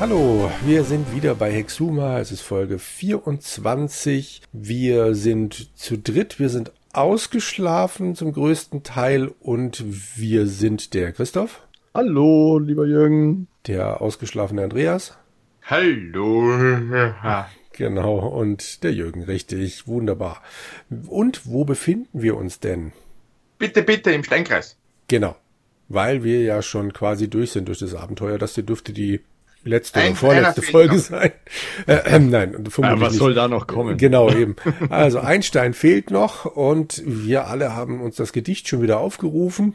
[0.00, 2.20] Hallo, wir sind wieder bei Hexuma.
[2.20, 4.40] Es ist Folge 24.
[4.50, 6.38] Wir sind zu dritt.
[6.38, 9.84] Wir sind ausgeschlafen zum größten Teil und
[10.16, 11.60] wir sind der Christoph.
[11.92, 13.46] Hallo, lieber Jürgen.
[13.66, 15.18] Der ausgeschlafene Andreas.
[15.64, 16.48] Hallo.
[17.72, 20.42] Genau, und der Jürgen, richtig, wunderbar.
[21.08, 22.92] Und wo befinden wir uns denn?
[23.58, 24.76] Bitte, bitte im Steinkreis.
[25.08, 25.36] Genau,
[25.88, 28.38] weil wir ja schon quasi durch sind durch das Abenteuer.
[28.38, 29.20] Das hier dürfte die
[29.64, 31.32] letzte Ein- oder vorletzte Folge sein.
[31.86, 33.18] Äh, äh, nein, vermutlich Ja, was nicht.
[33.18, 33.96] soll da noch kommen?
[33.96, 34.56] Genau, eben.
[34.88, 39.74] Also Einstein fehlt noch und wir alle haben uns das Gedicht schon wieder aufgerufen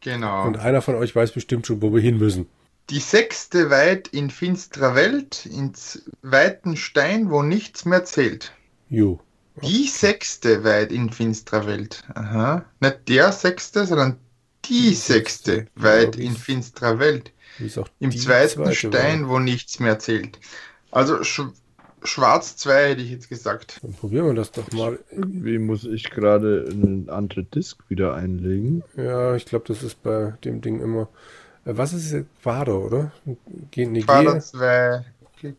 [0.00, 0.46] Genau.
[0.46, 2.46] und einer von euch weiß bestimmt schon, wo wir hin müssen.
[2.88, 8.52] Die sechste weit in finsterer Welt, ins weiten Stein, wo nichts mehr zählt.
[8.88, 9.20] Jo.
[9.62, 12.02] Die sechste weit in finsterer Welt.
[12.14, 12.64] Aha.
[12.80, 14.16] Nicht der sechste, sondern
[14.64, 17.32] die sechste weit in finsterer Welt.
[17.60, 19.30] Wie ist auch Im zweiten zweite Stein, war.
[19.30, 20.38] wo nichts mehr zählt.
[20.90, 21.42] Also sch
[22.02, 23.78] schwarz 2 hätte ich jetzt gesagt.
[23.82, 24.98] Dann probieren wir das doch mal.
[25.10, 28.82] Irgendwie muss ich gerade einen andere Disk wieder einlegen.
[28.96, 31.08] Ja, ich glaube, das ist bei dem Ding immer.
[31.64, 32.28] Äh, Was ist jetzt?
[32.42, 33.12] Quader, oder?
[33.70, 35.04] G nee, G, Quader 2.
[35.42, 35.52] äh,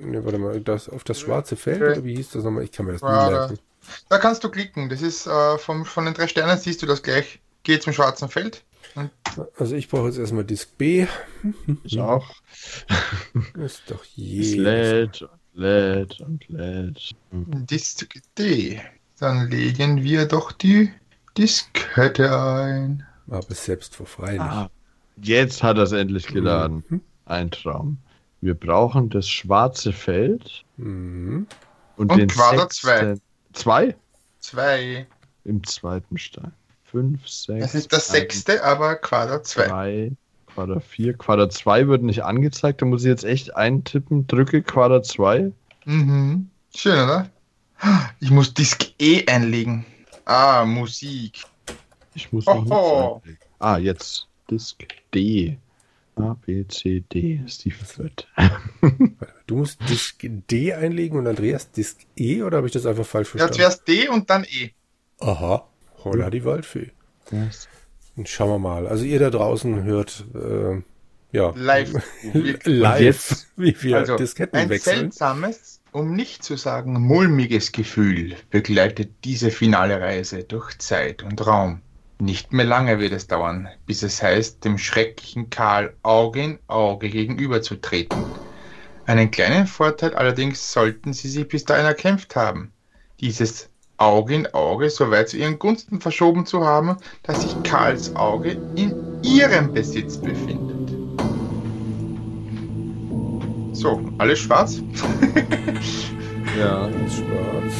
[0.00, 2.64] nee, warte mal, das auf das schwarze Feld, oder wie hieß das nochmal?
[2.64, 3.38] Ich kann mir das nie Quader.
[3.48, 3.58] merken.
[4.08, 4.88] Da kannst du klicken.
[4.88, 7.40] Das ist äh, vom, von den drei Sternen siehst du das gleich.
[7.64, 8.62] Geh zum schwarzen Feld.
[9.58, 11.06] Also ich brauche jetzt erstmal Disk B.
[11.84, 12.30] Ich auch.
[13.58, 14.54] Ist doch je.
[14.56, 17.10] lädt und lädt und lädt.
[17.30, 18.80] Disk D.
[19.18, 20.90] Dann legen wir doch die
[21.38, 23.06] Diskette ein.
[23.28, 24.40] Aber selbst vor freilich.
[24.40, 24.70] Ah,
[25.16, 26.84] jetzt hat er es endlich geladen.
[26.88, 27.00] Mhm.
[27.24, 27.98] Ein Traum.
[28.40, 31.46] Wir brauchen das schwarze Feld Mhm.
[31.96, 33.20] und, Und den Quader sechsten-
[33.52, 33.94] Zwei?
[34.40, 35.06] Zwei.
[35.44, 36.52] Im zweiten Stein.
[36.92, 37.60] Fünf, sechs.
[37.60, 39.66] Das ist das sechste, aber Quader 2.
[39.66, 40.12] Drei,
[40.46, 42.82] Quader 4, Quader 2 wird nicht angezeigt.
[42.82, 44.26] Da muss ich jetzt echt eintippen.
[44.26, 45.50] Drücke Quader 2.
[45.86, 46.50] Mhm.
[46.76, 47.30] Schön, oder?
[48.20, 49.84] Ich muss Disk E einlegen.
[50.26, 51.42] Ah, Musik.
[52.14, 52.70] Ich muss noch
[53.22, 53.38] einlegen.
[53.58, 55.56] Ah, jetzt Disk D.
[56.16, 58.26] A, B, C, D ist die vierte.
[59.46, 63.28] Du musst Disk D einlegen und Andreas Disk E oder habe ich das einfach falsch
[63.28, 63.54] Ja, verstanden?
[63.54, 64.70] zuerst D und dann E.
[65.20, 65.66] Aha.
[66.04, 66.90] Holla die Waldfee.
[67.30, 67.68] Das-
[68.16, 68.86] Dann schauen wir mal.
[68.86, 70.82] Also ihr da draußen hört äh,
[71.36, 71.92] ja Live.
[72.64, 73.48] live, jetzt?
[73.56, 74.96] wie wir Also, Disketten ein wechseln.
[74.98, 81.80] seltsames, um nicht zu sagen mulmiges Gefühl begleitet diese finale Reise durch Zeit und Raum.
[82.18, 87.08] Nicht mehr lange wird es dauern, bis es heißt, dem schrecklichen Karl Auge in Auge
[87.08, 88.22] gegenüberzutreten.
[89.06, 92.72] Einen kleinen Vorteil allerdings sollten sie sich bis dahin erkämpft haben.
[93.20, 93.68] Dieses
[94.02, 98.56] Auge in Auge so weit zu ihren Gunsten verschoben zu haben, dass sich Karls Auge
[98.74, 100.90] in ihrem Besitz befindet.
[103.72, 104.82] So, alles schwarz?
[106.58, 106.86] Ja.
[106.86, 107.74] Ganz schwarz.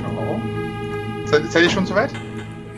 [0.00, 0.40] Schau.
[1.26, 2.10] Seid, seid ihr schon soweit?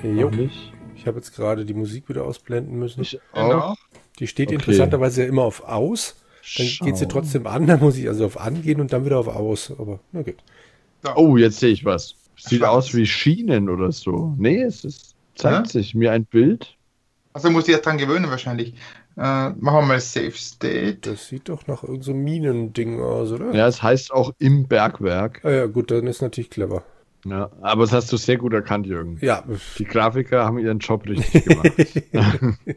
[0.03, 0.29] Jo.
[0.29, 0.73] Noch nicht.
[0.95, 3.00] Ich habe jetzt gerade die Musik wieder ausblenden müssen.
[3.00, 3.75] Ich auch.
[4.19, 4.56] Die steht Okay.
[4.56, 6.17] interessanterweise ja immer auf aus.
[6.56, 9.28] Dann geht sie trotzdem an, dann muss ich also auf angehen und dann wieder auf
[9.28, 9.72] aus.
[9.78, 10.36] Aber na gut.
[11.14, 12.14] Oh, jetzt sehe ich was.
[12.36, 12.70] Sieht Schwarz.
[12.70, 14.34] aus wie Schienen oder so.
[14.38, 15.72] Nee, es ist, zeigt Ja?
[15.72, 16.76] sich mir ein Bild.
[17.32, 18.75] Also muss ich ja dran gewöhnen wahrscheinlich.
[19.16, 20.98] Äh, machen wir mal Safe State.
[21.10, 23.53] Das sieht doch nach irgendeinem so Minending aus, oder?
[23.54, 25.41] Ja, es heißt auch im Bergwerk.
[25.44, 26.84] Ah, ja, gut, dann ist natürlich clever.
[27.25, 29.19] Ja, aber das hast du sehr gut erkannt, Jürgen.
[29.20, 29.42] Ja,
[29.78, 31.72] Die Grafiker haben ihren Job richtig gemacht.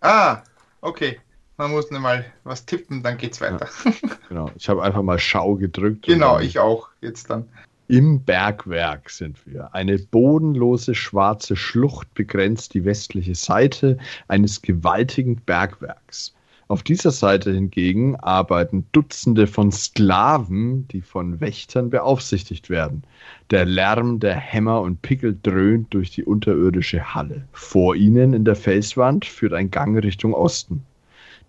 [0.00, 0.42] Ah,
[0.80, 1.18] okay.
[1.58, 3.68] Man muss nur mal was tippen, dann geht's weiter.
[4.28, 4.48] genau.
[4.56, 6.06] Ich habe einfach mal Schau gedrückt.
[6.06, 6.88] genau, ich auch.
[7.00, 7.48] Jetzt dann.
[7.88, 9.74] Im Bergwerk sind wir.
[9.74, 13.98] Eine bodenlose schwarze Schlucht begrenzt die westliche Seite
[14.28, 16.32] eines gewaltigen Bergwerks.
[16.68, 23.02] Auf dieser Seite hingegen arbeiten Dutzende von Sklaven, die von Wächtern beaufsichtigt werden.
[23.50, 27.48] Der Lärm der Hämmer und Pickel dröhnt durch die unterirdische Halle.
[27.52, 30.84] Vor ihnen in der Felswand führt ein Gang Richtung Osten.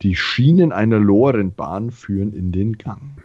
[0.02, 3.18] Die Schienen einer Lorenbahn führen in den Gang.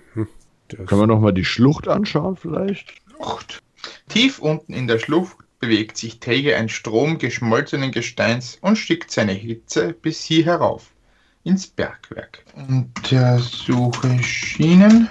[0.68, 2.94] das, Können wir nochmal die Schlucht anschauen vielleicht?
[3.08, 3.62] Schlucht.
[4.08, 9.32] Tief unten in der Schlucht bewegt sich träge ein Strom geschmolzenen Gesteins und schickt seine
[9.32, 10.90] Hitze bis hier herauf,
[11.42, 12.44] ins Bergwerk.
[12.54, 15.08] Untersuche Schienen.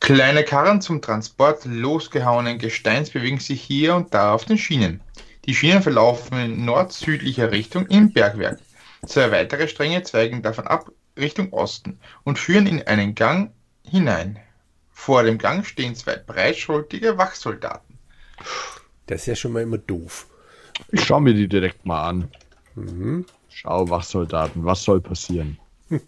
[0.00, 5.00] Kleine Karren zum Transport losgehauenen Gesteins bewegen sich hier und da auf den Schienen.
[5.44, 8.58] Die Schienen verlaufen in nord-südlicher Richtung im Bergwerk.
[9.06, 13.50] Zwei weitere Stränge zweigen davon ab Richtung Osten und führen in einen Gang
[13.84, 14.38] hinein.
[14.92, 17.98] Vor dem Gang stehen zwei breitschultige Wachsoldaten.
[19.06, 20.26] das ist ja schon mal immer doof.
[20.92, 22.28] Ich schaue mir die direkt mal an.
[22.74, 23.24] Mhm.
[23.48, 25.58] Schau, Wachsoldaten, was soll passieren?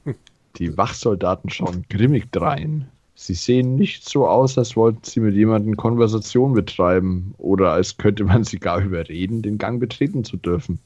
[0.57, 2.89] Die Wachsoldaten schauen grimmig drein.
[3.15, 8.25] Sie sehen nicht so aus, als wollten sie mit jemandem Konversation betreiben oder als könnte
[8.25, 10.79] man sie gar überreden, den Gang betreten zu dürfen.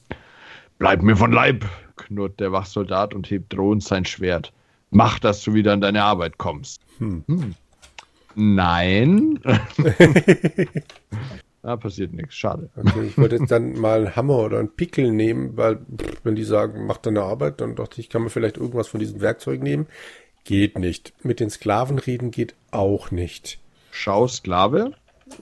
[0.77, 1.65] Bleib mir von Leib,
[2.07, 4.53] knurrt der Wachsoldat und hebt drohend sein Schwert.
[4.89, 6.81] Mach, dass du wieder an deine Arbeit kommst.
[6.99, 7.23] Hm.
[7.27, 7.55] Hm.
[8.35, 9.39] Nein.
[11.61, 12.69] da passiert nichts, schade.
[12.75, 15.79] Okay, ich wollte jetzt dann mal einen Hammer oder einen Pickel nehmen, weil
[16.23, 19.21] wenn die sagen, mach deine Arbeit, dann dachte ich, kann man vielleicht irgendwas von diesen
[19.21, 19.87] Werkzeugen nehmen.
[20.43, 21.13] Geht nicht.
[21.23, 23.59] Mit den Sklaven reden geht auch nicht.
[23.91, 24.93] Schau, Sklave.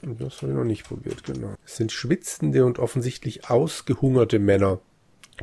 [0.02, 1.54] Das habe ich noch nicht probiert, genau.
[1.64, 4.80] Es sind schwitzende und offensichtlich ausgehungerte Männer,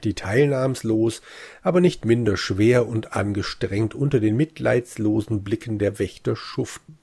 [0.02, 1.22] die teilnahmslos,
[1.62, 6.98] aber nicht minder schwer und angestrengt unter den mitleidslosen Blicken der Wächter schuften.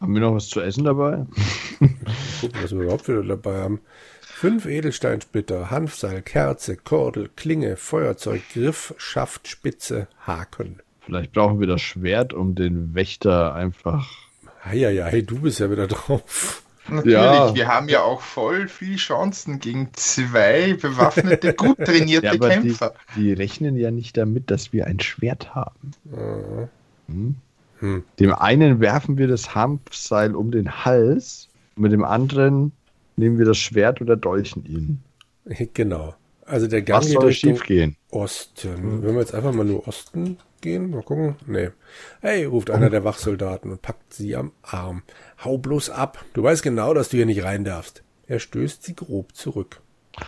[0.00, 1.26] Haben wir noch was zu essen dabei?
[2.40, 3.80] Gucken, was wir überhaupt wieder dabei haben.
[4.20, 10.80] Fünf Edelsteinsplitter, Hanfseil, Kerze, Kordel, Klinge, Feuerzeug, Griff, Schaft, Spitze, Haken.
[11.00, 14.10] Vielleicht brauchen wir das Schwert, um den Wächter einfach.
[14.64, 16.63] Heieiei, du bist ja wieder drauf.
[16.88, 17.54] Natürlich, Ja.
[17.54, 22.68] wir haben ja auch voll viel Chancen gegen zwei bewaffnete, gut trainierte Ja, aber die,
[22.68, 22.94] Kämpfer.
[23.16, 25.92] die rechnen ja nicht damit, dass wir ein Schwert haben.
[26.12, 26.66] Äh,
[27.06, 27.34] Hm?
[27.80, 28.04] Hm.
[28.18, 32.72] Dem einen werfen wir das Hanfseil um den Hals, mit dem anderen
[33.16, 35.02] nehmen wir das Schwert oder dolchen ihn.
[35.74, 36.14] Genau.
[36.46, 37.96] Also der Gang Was geht soll Richtung schiefgehen?
[38.10, 39.02] Osten.
[39.02, 41.36] Wenn wir jetzt einfach mal nur Osten gehen, mal gucken.
[41.46, 41.70] Nee.
[42.20, 45.02] Hey, ruft einer der Wachsoldaten und packt sie am Arm.
[45.42, 46.24] Hau bloß ab.
[46.34, 48.02] Du weißt genau, dass du hier nicht rein darfst.
[48.26, 49.80] Er stößt sie grob zurück.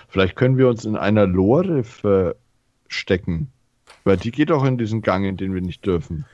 [0.09, 3.51] Vielleicht können wir uns in einer Lore verstecken.
[4.05, 6.27] Weil die geht auch in diesen Gang, in den wir nicht dürfen.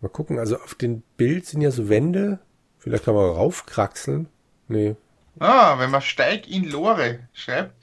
[0.00, 2.40] Mal gucken, also auf dem Bild sind ja so Wände.
[2.78, 4.28] Vielleicht kann man raufkraxeln.
[4.68, 4.96] Nee.
[5.38, 7.74] Ah, wenn man Steig in Lore schreibt,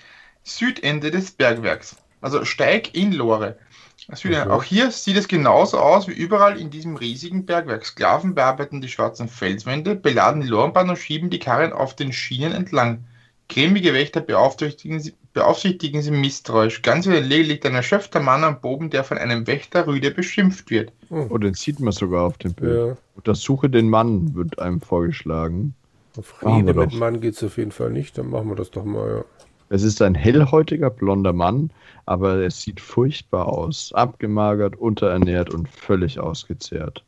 [0.44, 1.96] Südende des Bergwerks.
[2.22, 3.58] Also Steig in Lore.
[4.14, 4.42] Südende.
[4.42, 4.52] Okay.
[4.52, 7.86] Auch hier sieht es genauso aus wie überall in diesem riesigen Bergwerk.
[7.86, 12.52] Sklaven bearbeiten die schwarzen Felswände, beladen die Lorenbahn und schieben die Karren auf den Schienen
[12.52, 13.06] entlang.
[13.48, 16.82] Grimmige Wächter beaufsichtigen sie, beaufsichtigen sie misstrauisch.
[16.82, 20.12] Ganz in der Nähe liegt ein erschöpfter Mann am Boden, der von einem Wächter rüde
[20.12, 20.94] beschimpft wird.
[21.10, 22.88] Oh, den sieht man sogar auf dem Bild.
[22.88, 22.98] Ja.
[23.16, 25.76] Untersuche den Mann, wird einem vorgeschlagen.
[26.18, 26.98] Auf Rede mit doch.
[26.98, 28.18] Mann geht's auf jeden Fall nicht.
[28.18, 29.26] Dann machen wir das doch mal, ja.
[29.72, 31.72] Es ist ein hellhäutiger blonder Mann,
[32.06, 33.94] aber er sieht furchtbar aus.
[33.94, 37.06] Abgemagert, unterernährt und völlig ausgezehrt.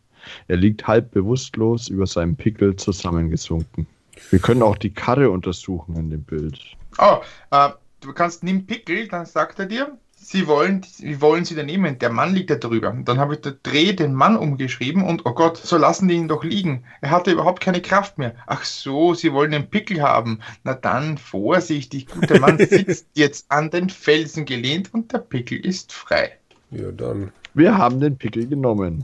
[0.47, 3.85] Er liegt halb bewusstlos über seinem Pickel zusammengesunken.
[4.29, 6.57] Wir können auch die Karre untersuchen in dem Bild.
[6.99, 7.17] Oh,
[7.51, 11.63] äh, du kannst nimm Pickel, dann sagt er dir, sie wollen, wie wollen sie da
[11.63, 11.99] nehmen?
[11.99, 12.95] Der Mann liegt da drüber.
[13.05, 16.27] Dann habe ich da Dreh den Mann umgeschrieben und oh Gott, so lassen die ihn
[16.27, 16.83] doch liegen.
[17.01, 18.35] Er hatte überhaupt keine Kraft mehr.
[18.47, 20.39] Ach so, sie wollen den Pickel haben.
[20.63, 25.93] Na dann, vorsichtig, guter Mann sitzt jetzt an den Felsen gelehnt und der Pickel ist
[25.93, 26.37] frei.
[26.71, 27.31] Ja, dann.
[27.53, 29.03] Wir haben den Pickel genommen.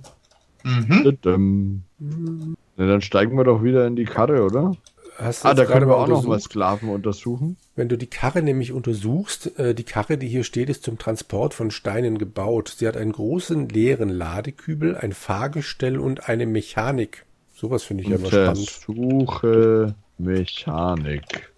[0.63, 1.04] Mhm.
[1.04, 1.83] Tadam.
[2.00, 4.74] Na, dann steigen wir doch wieder in die Karre, oder?
[5.19, 6.39] Hast Ah, da können wir auch noch mal?
[6.39, 7.57] Sklaven untersuchen.
[7.75, 11.54] Wenn du die Karre nämlich untersuchst, äh, die Karre, die hier steht, ist zum Transport
[11.54, 12.74] von Steinen gebaut.
[12.77, 17.26] Sie hat einen großen leeren Ladekübel, ein Fahrgestell und eine Mechanik.
[17.54, 18.81] Sowas finde ich ja immer spannend.
[18.88, 21.52] Untersuche Mechanik.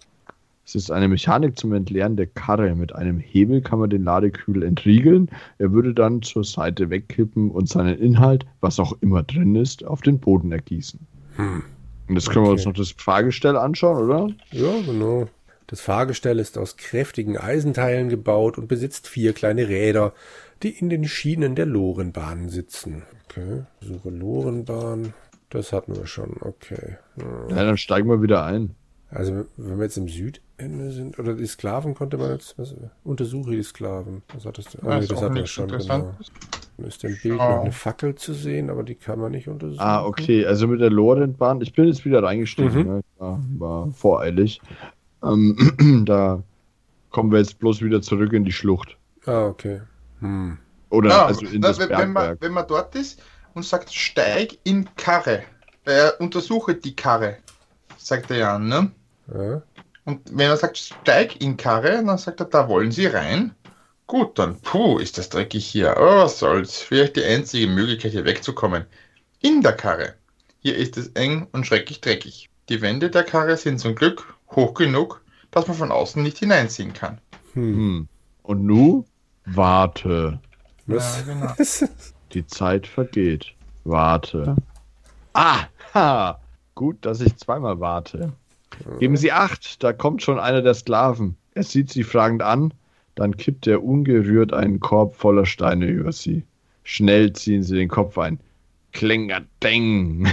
[0.64, 2.74] Es ist eine Mechanik zum Entleeren der Karre.
[2.74, 5.28] Mit einem Hebel kann man den Ladekübel entriegeln.
[5.58, 10.00] Er würde dann zur Seite wegkippen und seinen Inhalt, was auch immer drin ist, auf
[10.00, 10.98] den Boden ergießen.
[11.36, 11.62] Hm.
[12.08, 12.70] Und jetzt können wir uns Okay.
[12.70, 14.28] noch das Fahrgestell anschauen, oder?
[14.50, 15.28] Ja, genau.
[15.66, 20.12] Das Fahrgestell ist aus kräftigen Eisenteilen gebaut und besitzt vier kleine Räder,
[20.62, 23.04] die in den Schienen der Lorenbahn sitzen.
[23.24, 25.14] Okay, suche Lorenbahn.
[25.48, 26.96] Das hatten wir schon, okay.
[27.16, 27.56] Ja.
[27.56, 28.74] Ja, dann steigen wir wieder ein.
[29.10, 33.50] Also, wenn wir jetzt im Südende sind, oder die Sklaven konnte man jetzt, was, untersuche
[33.50, 34.22] die Sklaven.
[34.34, 34.86] Was hattest du?
[34.86, 36.14] Ah, nee, das hatten wir schon, genau.
[36.78, 39.80] Ist im Bild noch eine Fackel zu sehen, aber die kann man nicht untersuchen.
[39.80, 40.46] Ah, okay.
[40.46, 41.60] Also mit der Lorenbahn.
[41.60, 42.72] Ich bin jetzt wieder reingestiegen.
[42.72, 42.94] Mhm.
[42.94, 43.00] Ne?
[43.18, 44.60] War, war voreilig.
[45.22, 46.42] Ähm, da
[47.10, 48.96] kommen wir jetzt bloß wieder zurück in die Schlucht.
[49.26, 49.82] Ah, okay.
[50.20, 50.58] Hm.
[50.90, 52.38] Oder Ja, also in na, das wenn, wenn, man, Bergwerk.
[52.40, 53.22] wenn man dort ist
[53.54, 55.42] und sagt, steig in Karre,
[55.84, 57.36] äh, untersuche die Karre,
[57.96, 58.90] sagt er ja, ne?
[59.32, 59.62] Ja.
[60.04, 63.54] Und wenn er sagt, steig in Karre, dann sagt er, da wollen Sie rein.
[64.06, 65.96] Gut, dann, puh, ist das dreckig hier.
[65.98, 66.78] Oh, was soll's.
[66.80, 68.84] Vielleicht die einzige Möglichkeit, hier wegzukommen.
[69.40, 70.14] In der Karre.
[70.60, 72.50] Hier ist es eng und schrecklich dreckig.
[72.68, 76.92] Die Wände der Karre sind zum Glück hoch genug, dass man von außen nicht hineinsehen
[76.92, 77.20] kann.
[77.54, 77.74] Hm.
[77.74, 78.08] Hm.
[78.42, 79.04] Und nu?
[79.44, 80.40] Warte.
[80.86, 81.24] Was?
[81.26, 81.54] Ja, genau.
[82.32, 83.54] Die Zeit vergeht.
[83.84, 84.56] Warte.
[85.32, 85.64] Ah!
[85.94, 86.40] Ha!
[86.74, 88.32] Gut, dass ich zweimal warte.
[88.98, 91.36] Geben Sie acht, da kommt schon einer der Sklaven.
[91.54, 92.72] Er sieht Sie fragend an,
[93.14, 96.44] Dann kippt er ungerührt einen Korb voller Steine über sie.
[96.84, 98.40] Schnell ziehen sie den Kopf ein.
[98.92, 100.28] Klingadeng!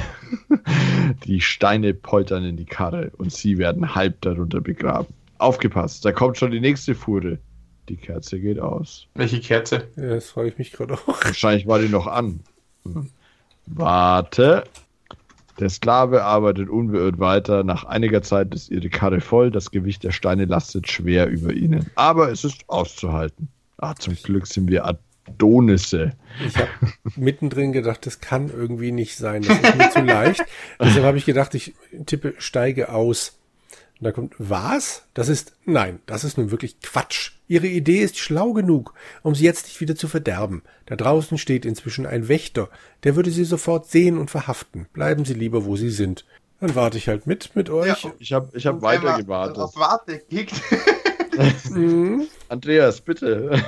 [1.26, 5.14] Die Steine poltern in die Karre und sie werden halb darunter begraben.
[5.38, 7.40] Aufgepasst, da kommt schon die nächste Fuhre.
[7.88, 9.08] Die Kerze geht aus.
[9.16, 9.88] Welche Kerze?
[9.96, 11.24] Ja, das frage ich mich gerade auch.
[11.24, 12.42] Wahrscheinlich war die noch an.
[12.84, 13.10] Hm.
[13.66, 14.66] Warte.
[15.60, 17.64] Der Sklave arbeitet unbeirrt weiter.
[17.64, 19.52] Nach einiger Zeit ist ihre Karre voll.
[19.52, 21.90] Das Gewicht der Steine lastet schwer über ihnen.
[21.96, 23.50] Aber es ist auszuhalten.
[23.78, 26.14] Ah, zum Glück sind wir Adonisse.
[26.46, 26.70] Ich habe
[27.16, 29.42] mittendrin gedacht, das kann irgendwie nicht sein.
[29.42, 30.46] Das ist mir zu leicht.
[30.80, 31.74] Deshalb habe ich gedacht, ich
[32.06, 33.39] tippe steige aus.
[34.00, 35.04] Und da kommt, was?
[35.14, 37.32] Das ist, nein, das ist nun wirklich Quatsch.
[37.50, 40.64] Ihre Idee ist schlau genug, um sie jetzt nicht wieder zu verderben.
[40.86, 42.70] Da draußen steht inzwischen ein Wächter,
[43.04, 44.88] der würde sie sofort sehen und verhaften.
[44.94, 46.26] Bleiben Sie lieber, wo Sie sind.
[46.62, 48.04] Dann warte ich halt mit, mit euch.
[48.04, 49.58] Ja, ich habe ich hab weiter gewartet.
[49.58, 50.62] Auf Warte gekickt.
[51.70, 52.28] mhm.
[52.48, 53.64] Andreas, bitte.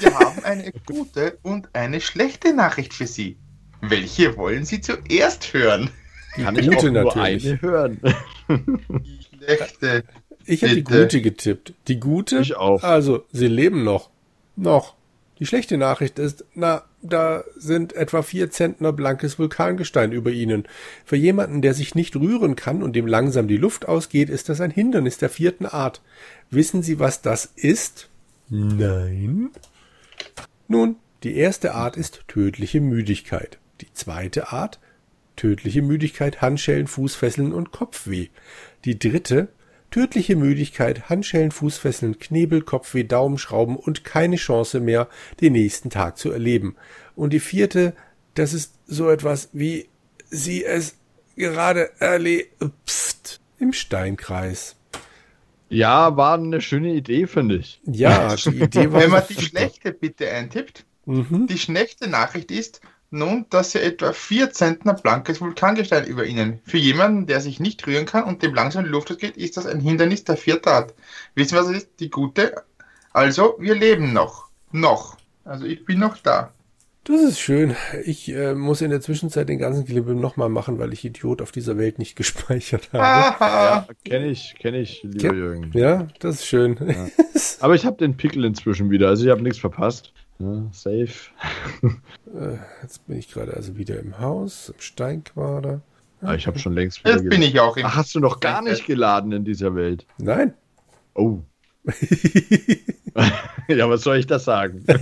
[0.00, 3.38] Wir haben eine gute und eine schlechte Nachricht für Sie.
[3.80, 5.90] Welche wollen Sie zuerst hören?
[6.36, 7.46] Die Kann gute ich auch nur natürlich.
[7.48, 8.00] eine hören.
[9.42, 10.04] Schlechte.
[10.46, 11.74] Ich habe die gute getippt.
[11.88, 12.38] Die gute?
[12.38, 12.82] Ich auch.
[12.82, 14.10] Also, sie leben noch.
[14.56, 14.94] Noch.
[15.38, 20.64] Die schlechte Nachricht ist, na, da sind etwa vier Zentner blankes Vulkangestein über ihnen.
[21.06, 24.60] Für jemanden, der sich nicht rühren kann und dem langsam die Luft ausgeht, ist das
[24.60, 26.02] ein Hindernis der vierten Art.
[26.50, 28.10] Wissen Sie, was das ist?
[28.50, 29.50] Nein.
[30.68, 33.58] Nun, die erste Art ist tödliche Müdigkeit.
[33.80, 34.78] Die zweite Art
[35.40, 38.28] tödliche Müdigkeit, Handschellen, Fußfesseln und Kopfweh.
[38.84, 39.48] Die dritte
[39.90, 45.08] tödliche Müdigkeit, Handschellen, Fußfesseln, Knebel, Kopfweh, Daumenschrauben und keine Chance mehr,
[45.40, 46.76] den nächsten Tag zu erleben.
[47.16, 47.94] Und die vierte,
[48.34, 49.88] das ist so etwas wie
[50.28, 50.96] sie es
[51.36, 52.52] gerade erlebt
[53.58, 54.76] im Steinkreis.
[55.70, 57.80] Ja, war eine schöne Idee, finde ich.
[57.86, 59.00] Ja, die Idee war.
[59.00, 61.46] Wenn man die schlechte bitte eintippt, mhm.
[61.46, 66.60] die schlechte Nachricht ist, nun, dass ja etwa vier Zentner blankes Vulkangestein über ihnen.
[66.64, 69.66] Für jemanden, der sich nicht rühren kann und dem langsam die Luft ausgeht, ist das
[69.66, 70.94] ein Hindernis der vierten Art.
[71.34, 71.88] Wissen wir, was ist?
[71.98, 72.54] Die gute.
[73.12, 74.48] Also, wir leben noch.
[74.70, 75.16] Noch.
[75.44, 76.52] Also, ich bin noch da.
[77.04, 77.74] Das ist schön.
[78.04, 81.50] Ich äh, muss in der Zwischenzeit den ganzen Klimbim nochmal machen, weil ich Idiot auf
[81.50, 83.02] dieser Welt nicht gespeichert habe.
[83.02, 85.70] ja, kenne ich, kenne ich, lieber Ken Jürgen.
[85.74, 86.78] Ja, das ist schön.
[86.80, 87.08] Ja.
[87.60, 90.12] Aber ich habe den Pickel inzwischen wieder, also ich habe nichts verpasst.
[90.40, 91.30] Ja, safe.
[92.32, 95.80] Äh, jetzt bin ich gerade also wieder im Haus, im Steinquader.
[96.20, 98.38] Ah, ich habe schon längst wieder Jetzt bin ich auch im Ach, hast du noch
[98.38, 100.06] gar nicht geladen in dieser Welt?
[100.18, 100.54] Nein.
[101.14, 101.40] Oh.
[103.68, 104.84] ja, was soll ich das sagen?
[104.86, 104.94] ich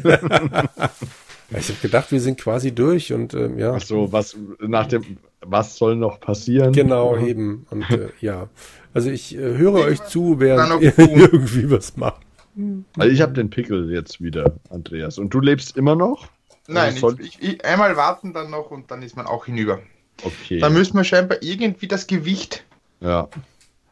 [1.68, 3.74] habe gedacht, wir sind quasi durch und ähm, ja.
[3.74, 6.72] Ach so, was nach dem, was soll noch passieren?
[6.72, 7.66] Genau, eben.
[7.68, 8.48] Und äh, ja,
[8.94, 12.22] also ich äh, höre euch zu, während ihr irgendwie was macht.
[12.96, 15.18] Also ich habe den Pickel jetzt wieder, Andreas.
[15.18, 16.28] Und du lebst immer noch?
[16.66, 19.80] Nein, also ich, ich, einmal warten dann noch und dann ist man auch hinüber.
[20.22, 20.58] Okay.
[20.58, 22.64] Da müssen wir scheinbar irgendwie das Gewicht.
[23.00, 23.28] Ja.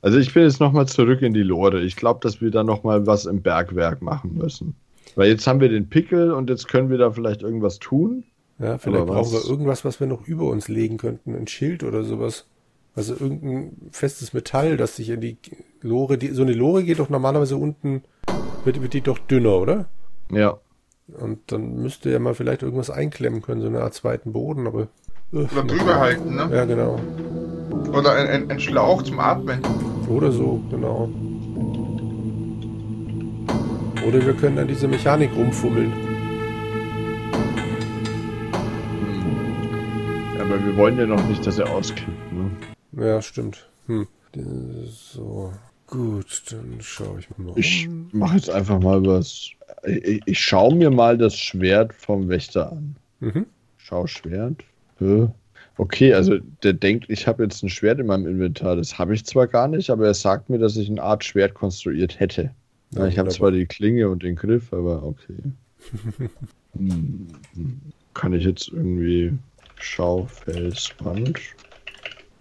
[0.02, 1.82] Also ich bin jetzt nochmal zurück in die Lore.
[1.82, 4.74] Ich glaube, dass wir da nochmal was im Bergwerk machen müssen.
[5.14, 8.24] Weil jetzt haben wir den Pickel und jetzt können wir da vielleicht irgendwas tun.
[8.58, 11.34] Ja, vielleicht brauchen wir irgendwas, was wir noch über uns legen könnten.
[11.34, 12.46] Ein Schild oder sowas.
[12.94, 15.36] Also irgendein festes Metall, das sich in die
[15.82, 18.02] Lore, die, so eine Lore geht doch normalerweise unten,
[18.66, 19.86] wird, wird die doch dünner, oder?
[20.30, 20.58] Ja.
[21.18, 24.88] Und dann müsste ja mal vielleicht irgendwas einklemmen können, so eine Art zweiten Boden, aber.
[25.32, 26.50] Oder drüber halten, ne?
[26.52, 26.98] Ja, genau.
[27.92, 29.60] Oder ein, ein, ein Schlauch zum Atmen.
[30.08, 31.08] Oder so, genau.
[34.06, 35.92] Oder wir können an dieser Mechanik rumfummeln.
[39.00, 40.40] Hm.
[40.40, 42.50] Aber wir wollen ja noch nicht, dass er auskippt, ne?
[42.92, 43.68] Ja, stimmt.
[43.86, 44.06] Hm.
[44.86, 45.52] So.
[45.86, 47.52] Gut, dann schaue ich mal.
[47.56, 49.50] Ich mache jetzt einfach mal was.
[49.84, 52.96] Ich, ich schaue mir mal das Schwert vom Wächter an.
[53.20, 53.46] Mhm.
[53.76, 54.64] Schau Schwert.
[55.78, 58.76] Okay, also der denkt, ich habe jetzt ein Schwert in meinem Inventar.
[58.76, 61.54] Das habe ich zwar gar nicht, aber er sagt mir, dass ich eine Art Schwert
[61.54, 62.50] konstruiert hätte.
[62.92, 65.36] Ja, ich habe zwar die Klinge und den Griff, aber okay.
[66.76, 67.28] hm.
[68.14, 69.32] Kann ich jetzt irgendwie
[69.76, 71.38] Schaufelsband?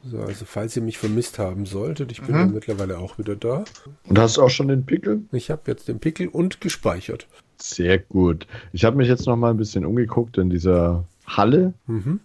[0.09, 2.41] So, also falls ihr mich vermisst haben solltet, ich bin mhm.
[2.41, 3.63] ja mittlerweile auch wieder da.
[4.07, 5.21] Und hast du auch schon den Pickel?
[5.31, 7.27] Ich habe jetzt den Pickel und gespeichert.
[7.57, 8.45] Sehr gut.
[8.71, 11.73] Ich habe mich jetzt noch mal ein bisschen umgeguckt in dieser Halle.
[11.87, 12.19] Mhm.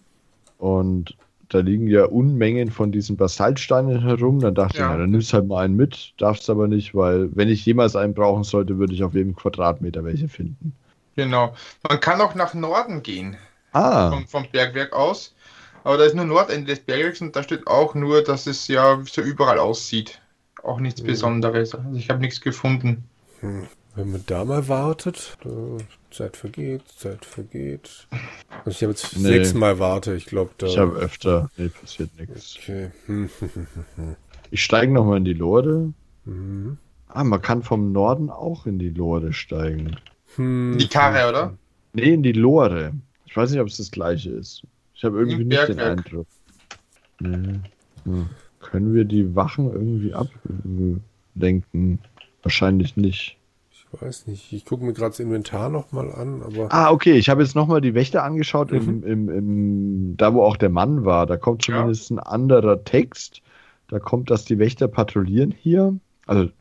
[0.57, 1.15] Und
[1.49, 4.39] da liegen ja Unmengen von diesen Basaltsteinen herum.
[4.39, 4.85] Dann dachte ja.
[4.85, 7.95] ich, na, dann nimmst halt mal einen mit, darfst aber nicht, weil wenn ich jemals
[7.95, 10.73] einen brauchen sollte, würde ich auf jedem Quadratmeter welche finden.
[11.15, 11.55] Genau.
[11.87, 13.37] Man kann auch nach Norden gehen.
[13.73, 14.11] Ah.
[14.11, 15.33] Vom, vom Bergwerk aus.
[15.83, 19.01] Aber da ist nur Nordende des Berges und da steht auch nur, dass es ja
[19.09, 20.21] so überall aussieht.
[20.63, 21.07] Auch nichts mhm.
[21.07, 21.73] Besonderes.
[21.73, 23.03] Also ich habe nichts gefunden.
[23.39, 23.67] Hm.
[23.95, 25.37] Wenn man da mal wartet,
[26.11, 28.07] Zeit vergeht, Zeit vergeht.
[28.63, 29.23] Also ich habe jetzt Nee.
[29.23, 30.67] sechsmal warte, ich glaube da.
[30.67, 31.49] Ich habe öfter.
[31.57, 32.57] Nee, passiert nichts.
[32.61, 32.91] Okay.
[33.07, 33.29] Hm.
[34.53, 35.93] Ich steige nochmal in die Lorde.
[36.25, 36.77] Mhm.
[37.07, 39.95] Ah, man kann vom Norden auch in die Lorde steigen.
[40.35, 40.77] Hm.
[40.77, 41.57] Die Karre, oder?
[41.93, 42.91] Nee, in die Lore.
[43.25, 44.63] Ich weiß nicht, ob es das gleiche ist.
[45.01, 45.79] Ich habe irgendwie Im nicht den.
[45.79, 46.27] Eindruck.
[47.19, 47.59] Nee.
[48.03, 48.29] Hm.
[48.59, 51.97] Können wir die Wachen irgendwie ablenken?
[52.43, 53.35] Wahrscheinlich nicht.
[53.71, 54.53] Ich weiß nicht.
[54.53, 56.71] Ich gucke mir gerade das Inventar nochmal an, aber.
[56.71, 57.13] Ah, okay.
[57.13, 61.03] Ich habe jetzt nochmal die Wächter angeschaut, im, im, im, da wo auch der Mann
[61.03, 61.25] war.
[61.25, 61.77] Da kommt Ja.
[61.77, 63.41] zumindest ein anderer Text.
[63.87, 65.95] Da kommt, dass die Wächter patrouillieren hier.
[66.27, 66.51] Also,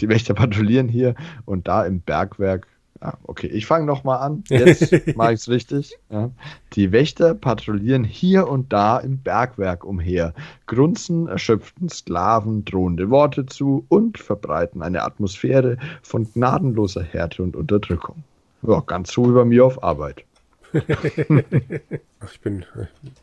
[0.00, 2.66] die Wächter patrouillieren hier und da im Bergwerk.
[3.02, 4.44] Ah, okay, ich fange nochmal an.
[4.50, 5.98] Jetzt mache ich es richtig.
[6.10, 6.30] Ja.
[6.74, 10.34] Die Wächter patrouillieren hier und da im Bergwerk umher,
[10.66, 18.22] grunzen erschöpften Sklaven drohende Worte zu und verbreiten eine Atmosphäre von gnadenloser Härte und Unterdrückung.
[18.62, 20.24] Ja, ganz so wie bei mir auf Arbeit.
[20.74, 22.66] Ach, ich bin,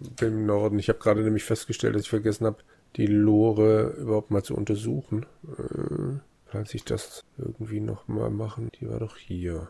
[0.02, 0.80] ich bin im Norden.
[0.80, 2.58] Ich habe gerade nämlich festgestellt, dass ich vergessen habe,
[2.96, 5.26] die Lore überhaupt mal zu untersuchen.
[5.46, 6.20] Äh,
[6.58, 8.72] falls ich das irgendwie noch mal machen.
[8.82, 9.68] Die war doch hier.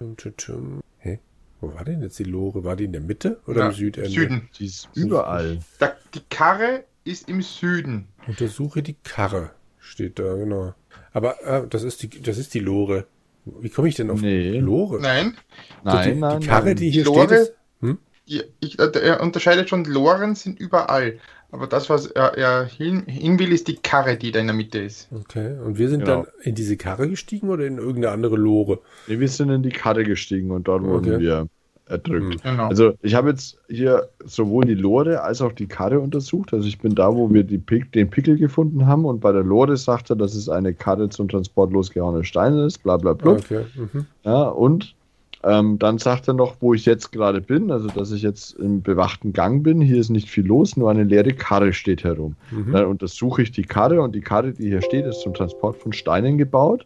[0.99, 1.19] Hä?
[1.59, 2.63] Wo war denn jetzt die Lore?
[2.63, 4.09] War die in der Mitte oder Ja, im Südende?
[4.09, 4.49] Süden.
[4.57, 5.59] Die ist überall.
[5.79, 8.07] Da, die Karre ist im Süden.
[8.25, 9.51] Untersuche die Karre.
[9.79, 10.73] Steht da, genau.
[11.11, 13.05] Aber äh, das, ist die, das ist die Lore.
[13.43, 14.57] Wie komme ich denn auf Nee.
[14.59, 15.01] Lore?
[15.01, 15.35] Nein,
[15.83, 16.75] Doch, die, Nein, nein, die Karre, nein.
[16.77, 17.25] die hier Lore?
[17.25, 17.97] steht, ist, hm?
[18.29, 21.19] die, ich, äh, er unterscheidet schon, Loren sind überall.
[21.57, 24.55] Aber das, was er, er hin, hin will, ist die Karre, die da in der
[24.55, 25.09] Mitte ist.
[25.11, 25.55] Okay.
[25.65, 26.23] Und wir sind Genau.
[26.23, 28.79] dann in diese Karre gestiegen oder in irgendeine andere Lore?
[29.07, 31.19] Nee, wir sind in die Karte gestiegen und dort wurden Okay.
[31.19, 31.47] wir
[31.87, 32.43] erdrückt.
[32.43, 32.67] Genau.
[32.67, 36.53] Also ich habe jetzt hier sowohl die Lore als auch die Karte untersucht.
[36.53, 39.43] Also ich bin da, wo wir die Pick, den Pickel gefunden haben und bei der
[39.43, 43.31] Lore sagt er, dass es eine Karte zum Transport losgehauener Steine ist, bla bla bla.
[43.31, 43.61] Okay.
[43.75, 44.05] Mhm.
[44.23, 44.93] Ja, und
[45.47, 48.81] ähm, dann sagt er noch, wo ich jetzt gerade bin, also dass ich jetzt im
[48.81, 49.79] bewachten Gang bin.
[49.81, 52.35] Hier ist nicht viel los, nur eine leere Karre steht herum.
[52.51, 52.73] Mhm.
[52.73, 55.93] Dann untersuche ich die Karre und die Karre, die hier steht, ist zum Transport von
[55.93, 56.85] Steinen gebaut.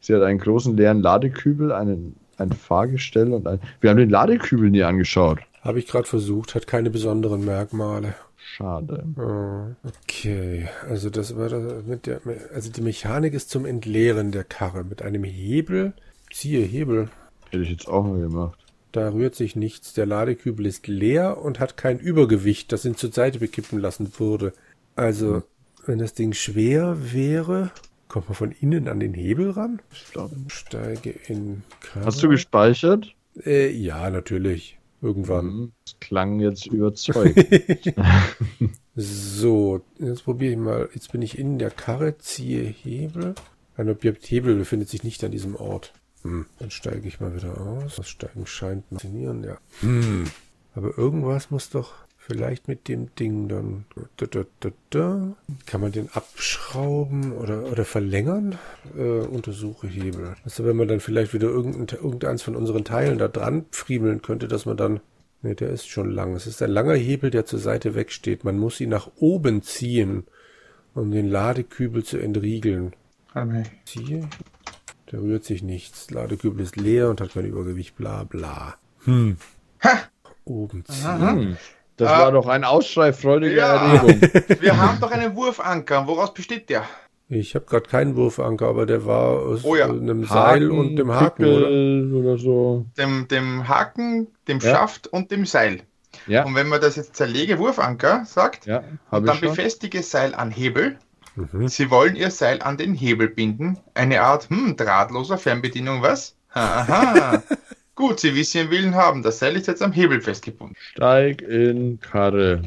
[0.00, 3.60] Sie hat einen großen leeren Ladekübel, einen, ein Fahrgestell und ein.
[3.80, 5.40] Wir haben den Ladekübel nie angeschaut.
[5.60, 8.14] Habe ich gerade versucht, hat keine besonderen Merkmale.
[8.36, 9.04] Schade.
[9.16, 12.20] Oh, okay, also das war das mit der,
[12.54, 15.92] also die Mechanik ist zum Entleeren der Karre mit einem Hebel.
[16.30, 17.08] Ziehe Hebel.
[17.50, 18.58] Hätte ich jetzt auch mal gemacht.
[18.92, 19.92] Da rührt sich nichts.
[19.92, 24.52] Der Ladekübel ist leer und hat kein Übergewicht, das ihn zur Seite bekippen lassen würde.
[24.96, 25.42] Also,
[25.86, 27.70] wenn das Ding schwer wäre,
[28.08, 29.80] kommt man von innen an den Hebel ran.
[29.92, 30.34] Ich glaube.
[30.48, 32.06] Steige in Karre.
[32.06, 33.14] Hast du gespeichert?
[33.44, 34.78] Äh, ja, natürlich.
[35.00, 35.46] Irgendwann.
[35.46, 35.72] Mhm.
[35.84, 37.38] Das klang jetzt überzeugt.
[39.00, 40.88] So, jetzt probiere ich mal.
[40.92, 43.36] Jetzt bin ich in der Karre, ziehe Hebel.
[43.76, 45.92] Ein Objekt Hebel befindet sich nicht an diesem Ort.
[46.22, 46.46] Hm.
[46.58, 47.96] Dann steige ich mal wieder aus.
[47.96, 49.58] Das Steigen scheint zu funktionieren, ja.
[49.80, 50.24] Hm.
[50.74, 53.84] Aber irgendwas muss doch vielleicht mit dem Ding dann.
[54.16, 55.36] Da, da, da, da.
[55.66, 58.58] Kann man den abschrauben oder, oder verlängern?
[58.96, 60.34] Äh, untersuche Hebel.
[60.44, 64.48] Also wenn man dann vielleicht wieder irgendein, irgendeins von unseren Teilen da dran friemeln könnte,
[64.48, 65.00] dass man dann
[65.40, 66.34] Ne, der ist schon lang.
[66.34, 68.42] Es ist ein langer Hebel, der zur Seite wegsteht.
[68.42, 70.24] Man muss ihn nach oben ziehen,
[70.94, 72.92] um den Ladekübel zu entriegeln.
[73.34, 74.28] Warte Ziehe.
[75.10, 76.10] Da rührt sich nichts.
[76.10, 77.96] Ladekübel ist leer und hat kein Übergewicht.
[77.96, 78.74] Bla bla.
[79.04, 79.36] Hm.
[80.44, 81.20] Oben ziehen.
[81.20, 81.56] Hm.
[81.96, 82.18] Das Ah.
[82.20, 83.94] war doch ein Ausschrei freudiger Ja.
[83.94, 84.20] Erregung.
[84.60, 86.06] Wir haben doch einen Wurfanker.
[86.06, 86.84] Woraus besteht der?
[87.30, 89.86] Ich habe gerade keinen Wurfanker, aber der war aus Oh ja.
[89.86, 91.66] äh, einem Seil und dem Haken, oder?
[91.66, 92.86] Pickel oder so.
[92.96, 94.70] Dem, dem Haken, dem Ja.
[94.76, 95.80] Schaft und dem Seil.
[96.26, 100.50] Ja, Und wenn man das jetzt zerlege, Wurfanker sagt, ja, und dann befestige Seil an
[100.50, 100.98] Hebel.
[101.38, 101.68] Mhm.
[101.68, 103.78] Sie wollen ihr Seil an den Hebel binden.
[103.94, 106.34] Eine Art hm, drahtloser Fernbedienung, was?
[106.52, 107.42] Aha.
[107.94, 109.22] Gut, Sie wissen Ihren Willen haben.
[109.22, 110.76] Das Seil ist jetzt am Hebel festgebunden.
[110.92, 112.62] Steig in Karre.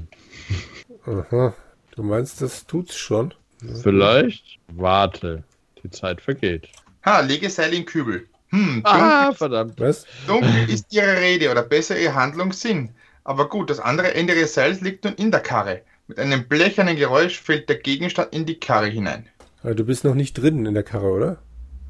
[1.06, 1.54] Aha.
[1.96, 3.34] Du meinst, das tut's schon?
[3.82, 5.44] Vielleicht warte.
[5.84, 6.70] Die Zeit vergeht.
[7.06, 8.28] Ha, lege Seil in Kübel.
[8.50, 9.80] Hm, dunkel, Ah, verdammt.
[9.80, 10.06] Was?
[10.28, 12.90] dunkel ist Ihre Rede oder besser Ihr Handlungssinn.
[13.24, 15.82] Aber gut, das andere Ende Ihres Seils liegt nun in der Karre.
[16.12, 19.30] Mit einem blechernen Geräusch fällt der Gegenstand in die Karre hinein.
[19.64, 21.38] Ah, Du bist noch nicht drin in der Karre, oder?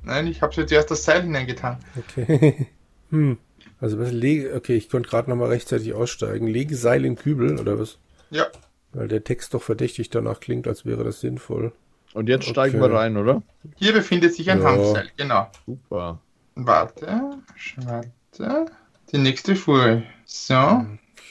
[0.04, 1.80] Nein, ich habe jetzt erst das Seil hineingetan.
[1.98, 2.68] Okay.
[3.10, 3.40] hm.
[3.80, 4.54] Also was lege.
[4.54, 6.46] Okay, ich konnte gerade noch mal rechtzeitig aussteigen.
[6.46, 7.98] Lege Seil in Kübel, oder was?
[8.30, 8.46] Ja,
[8.94, 11.72] Weil der Text doch verdächtig danach klingt, als wäre das sinnvoll.
[12.14, 12.92] Und jetzt steigen Okay.
[12.92, 13.42] wir rein, oder?
[13.78, 14.66] hier befindet sich ein Ja.
[14.66, 15.10] Hanfseil.
[15.18, 15.48] Genau.
[15.66, 16.20] Super.
[16.54, 17.40] Warte,
[17.78, 18.66] warte.
[19.12, 20.04] Die nächste Fuhre.
[20.26, 20.54] So,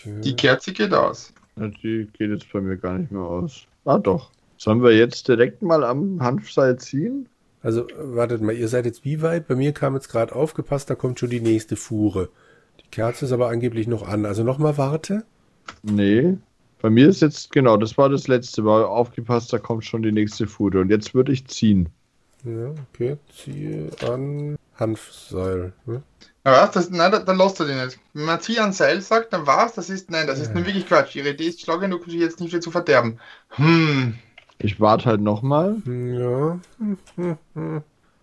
[0.02, 0.20] Okay.
[0.22, 1.32] die Kerze geht aus.
[1.60, 3.66] Die geht jetzt bei mir gar nicht mehr aus.
[3.84, 4.30] Ah, doch.
[4.56, 7.28] Sollen wir jetzt direkt mal am Hanfseil ziehen?
[7.62, 9.46] Also, wartet mal, ihr seid jetzt wie weit?
[9.46, 12.30] Bei mir kam jetzt gerade aufgepasst, da kommt schon die nächste Fuhre.
[12.80, 14.24] Die Kerze ist aber angeblich noch an.
[14.24, 15.24] Also nochmal warte.
[15.82, 16.36] Nee.
[16.80, 18.84] Bei mir ist jetzt, genau, das war das letzte Mal.
[18.84, 20.80] Aufgepasst, da kommt schon die nächste Fuhre.
[20.80, 21.90] Und jetzt würde ich ziehen.
[22.44, 23.18] Ja, okay.
[23.34, 25.72] Ziehe an Hanfseil.
[25.86, 26.02] Ne?
[26.44, 26.70] Ja, was?
[26.72, 27.98] Das, nein, dann lasst er den nicht.
[28.14, 29.74] Wenn man Zieh an Seil sagt, dann war's.
[29.74, 31.14] Das ist, nein, das ist nur wirklich Quatsch.
[31.14, 33.18] Ihre Idee ist schlau genug, sie jetzt nicht wieder zu verderben.
[33.50, 34.14] Hm.
[34.58, 35.76] Ich warte halt nochmal.
[35.86, 36.58] Ja.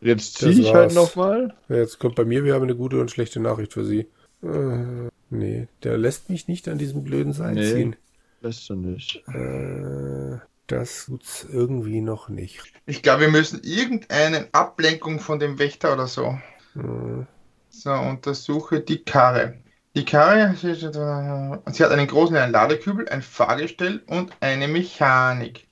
[0.01, 1.53] Jetzt ziehe ich halt nochmal.
[1.69, 4.07] Jetzt kommt bei mir, wir haben eine gute und schlechte Nachricht für Sie.
[4.43, 7.73] Äh, nee, der lässt mich nicht an diesem blöden Seil Nee.
[7.73, 7.95] ziehen.
[8.41, 9.23] Lässt du nicht.
[9.27, 10.37] Äh,
[10.67, 12.61] das tut's irgendwie noch nicht.
[12.85, 16.37] Ich glaube, wir müssen irgendeine Ablenkung von dem Wächter oder so.
[16.73, 17.25] Hm.
[17.69, 19.55] So, untersuche die Karre.
[19.95, 25.67] Die Karre, sie hat einen großen einen Ladekübel, ein Fahrgestell und eine Mechanik.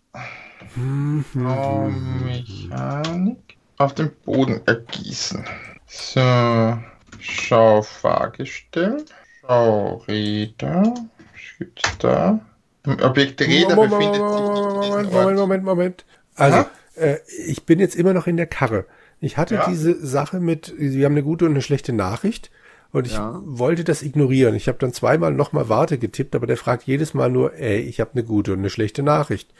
[0.78, 1.90] Oh,
[2.24, 5.46] Mechanik auf den Boden ergießen.
[5.86, 6.78] So,
[7.20, 9.06] schau Fahrgestell,
[9.42, 12.40] schau Räder, was gibt's da?
[12.86, 15.14] Im Objekt Räder Moment, befindet sich Moment, diesen Moment, Ort.
[15.14, 16.06] Moment, Moment, Moment.
[16.36, 17.18] Also, äh,
[17.48, 18.86] ich bin jetzt immer noch in der Karre.
[19.22, 19.70] Ich hatte Ja.
[19.70, 22.52] diese Sache mit, wir haben eine gute und eine schlechte Nachricht.
[22.92, 23.42] Und ich Ja.
[23.44, 24.56] wollte das ignorieren.
[24.56, 28.00] Ich habe dann zweimal nochmal Warte getippt, aber der fragt jedes Mal nur, ey, ich
[28.00, 29.54] habe eine gute und eine schlechte Nachricht.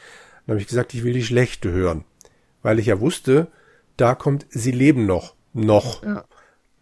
[0.46, 2.04] Dann habe ich gesagt, ich will die schlechte hören.
[2.62, 3.48] Weil ich ja wusste,
[3.96, 5.34] da kommt, sie leben noch.
[5.52, 6.02] Noch.
[6.02, 6.24] Ja.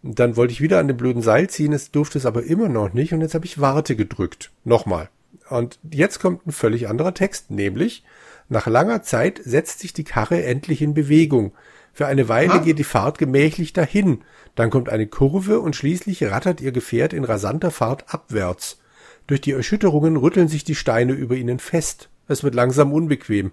[0.03, 2.69] Und dann wollte ich wieder an dem blöden Seil ziehen, es durfte es aber immer
[2.69, 4.51] noch nicht und jetzt habe ich Warte gedrückt.
[4.63, 5.09] Nochmal.
[5.49, 8.03] Und jetzt kommt ein völlig anderer Text, nämlich
[8.49, 11.53] nach langer Zeit setzt sich die Karre endlich in Bewegung.
[11.93, 12.57] Für eine Weile Ah.
[12.59, 14.23] geht die Fahrt gemächlich dahin.
[14.55, 18.79] Dann kommt eine Kurve und schließlich rattert ihr Gefährt in rasanter Fahrt abwärts.
[19.27, 22.09] Durch die Erschütterungen rütteln sich die Steine über ihnen fest.
[22.27, 23.51] Es wird langsam unbequem.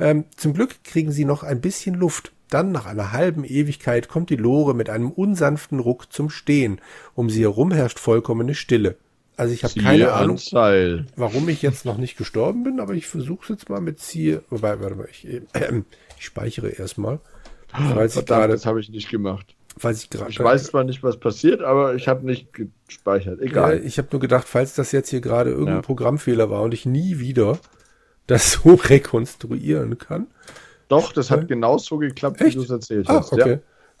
[0.00, 2.32] ähm, zum Glück kriegen sie noch ein bisschen Luft.
[2.50, 6.80] Dann, nach einer halben Ewigkeit, kommt die Lore mit einem unsanften Ruck zum Stehen.
[7.14, 8.96] Um sie herum herrscht vollkommene Stille.
[9.36, 11.06] Also ich habe keine Ahnung, Seil.
[11.16, 14.42] warum ich jetzt noch nicht gestorben bin, aber ich versuche es jetzt mal mit Ziehe.
[14.50, 15.42] Wobei, warte mal, ich, äh,
[16.18, 17.18] ich speichere erstmal.
[17.72, 19.56] Das habe ich nicht gemacht.
[19.76, 22.48] falls ich Ich weiß zwar nicht, was passiert, aber ich habe nicht
[22.86, 23.40] gespeichert.
[23.40, 23.80] Ja, Egal.
[23.84, 25.82] ich habe nur gedacht, falls das jetzt hier gerade irgendein Ja.
[25.82, 27.58] Programmfehler war und ich nie wieder
[28.28, 30.28] das so rekonstruieren kann.
[30.88, 32.52] Doch, das hat genauso geklappt, Echt?
[32.52, 33.32] wie du es erzählt Ah, hast.
[33.32, 33.50] okay.
[33.54, 33.58] Ja.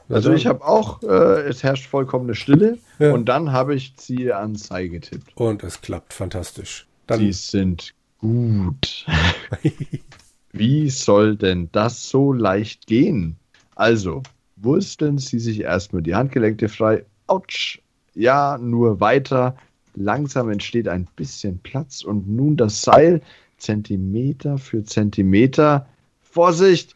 [0.08, 3.12] Also ich habe auch, äh, es herrscht vollkommene Stille Ja.
[3.12, 5.32] und dann habe ich Ziehe an Seil getippt.
[5.36, 6.86] Und es klappt fantastisch.
[7.06, 9.06] Dann, Die sind gut.
[10.52, 13.36] Wie soll denn das so leicht gehen?
[13.74, 14.22] Also,
[14.56, 17.04] wursteln Sie sich erstmal die Handgelenke frei.
[17.26, 17.80] Autsch.
[18.14, 19.56] Ja, nur weiter.
[19.96, 23.20] Langsam entsteht ein bisschen Platz und nun das Seil
[23.58, 25.86] Zentimeter für Zentimeter.
[26.22, 26.94] Vorsicht!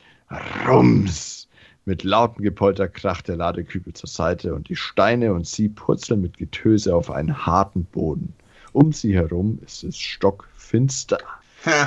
[0.68, 1.47] Rums!
[1.88, 6.36] Mit lautem Gepolter kracht der Ladekübel zur Seite und die Steine und sie purzeln mit
[6.36, 8.34] Getöse auf einen harten Boden.
[8.72, 11.18] Um sie herum ist es stockfinster.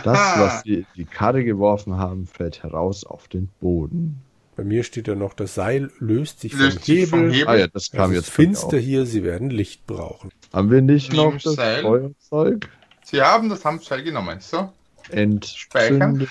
[0.03, 4.21] Das, was sie in die Karre geworfen haben, fällt heraus auf den Boden.
[4.55, 7.07] bei mir steht ja noch, das Seil löst sich Löst vom sich Hebel.
[7.07, 7.47] vom Hebel.
[7.47, 10.31] Ah ja, das Es kam ist jetzt finster hier, sie werden Licht brauchen.
[10.51, 10.57] auch.
[10.57, 11.81] Haben wir nicht Neben noch das Seil.
[11.83, 12.69] Feuerzeug?
[13.03, 14.39] Sie haben das Hanfseil genommen.
[14.41, 14.73] So,
[15.11, 16.27] Entzünde.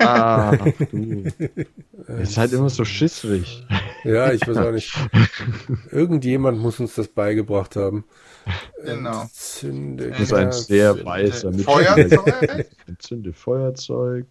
[0.00, 1.24] Ah, du.
[2.08, 3.66] Ihr seid immer so schissrig.
[4.04, 4.94] Ja, ich weiß auch nicht.
[5.90, 8.04] Irgendjemand muss uns das beigebracht haben.
[8.84, 9.22] genau.
[9.22, 10.62] Entzünde Das ist ein Kerze.
[10.62, 12.66] sehr weißer Feuerzeug.
[12.86, 14.26] Entzünde Feuerzeug.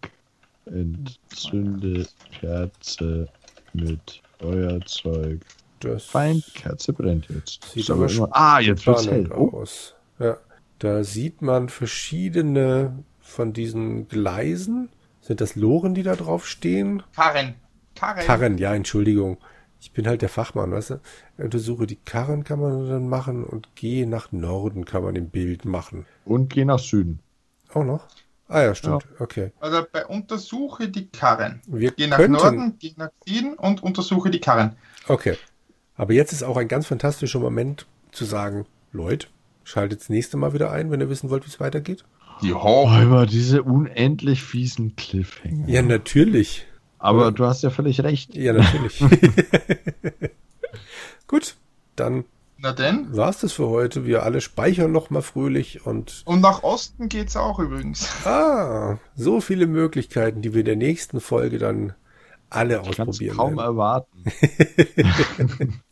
[0.66, 2.06] Entzünde
[2.40, 3.28] Kerze
[3.72, 5.40] mit Feuerzeug.
[5.80, 7.64] Das Feindkerze brennt jetzt.
[7.72, 9.30] Sieht Ist aber immer, ah, jetzt wird's hell.
[9.30, 9.94] Oh, aus.
[10.18, 10.38] Ja,
[10.78, 14.88] da sieht man verschiedene von diesen Gleisen.
[15.20, 17.02] Sind das Loren, die da drauf stehen?
[17.14, 17.54] Karren.
[17.94, 18.24] Karren.
[18.24, 19.38] Karren, ja, Entschuldigung.
[19.80, 21.00] Ich bin halt der Fachmann, weißt du?
[21.38, 25.64] Untersuche die Karren kann man dann machen und gehe nach Norden kann man im Bild
[25.64, 26.06] machen.
[26.24, 27.20] Und geh nach Süden.
[27.74, 28.06] Auch noch?
[28.48, 29.04] Ah ja, stimmt.
[29.18, 29.52] Okay.
[29.60, 31.60] Also bei untersuche die Karren.
[31.66, 34.76] Wir Geh nach könnten, Norden, geh nach Süden und untersuche die Karren.
[35.08, 35.36] Okay.
[35.96, 39.26] Aber jetzt ist auch ein ganz fantastischer Moment zu sagen, Leute,
[39.64, 42.04] schaltet das nächste Mal wieder ein, wenn ihr wissen wollt, wie es weitergeht.
[42.42, 43.02] Die Oh, Ho.
[43.02, 45.68] über diese unendlich fiesen Cliffhanger.
[45.68, 46.66] Ja, natürlich.
[46.98, 48.34] Aber du hast ja völlig recht.
[48.34, 49.00] Ja, natürlich.
[51.28, 51.56] Gut,
[51.96, 52.24] dann
[52.58, 53.08] Na denn.
[53.16, 54.06] war's das für heute.
[54.06, 58.08] Wir alle speichern noch mal fröhlich und Und nach Osten geht's auch übrigens.
[58.26, 61.94] ah, so viele Möglichkeiten, die wir in der nächsten Folge dann
[62.50, 63.66] alle Ich ausprobieren kaum werden.
[63.66, 64.24] erwarten.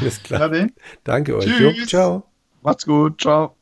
[0.00, 0.48] Alles Na klar.
[0.48, 0.72] denn.
[1.04, 1.44] Danke euch.
[1.44, 1.60] Tschüss.
[1.78, 2.24] Jo, ciao.
[2.62, 3.20] Macht's gut.
[3.20, 3.54] Ciao.